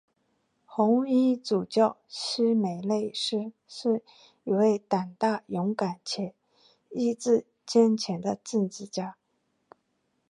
[0.65, 4.01] 红衣主教希梅内斯是
[4.43, 6.33] 一位大胆勇敢且
[6.89, 9.15] 意志坚强的政治家。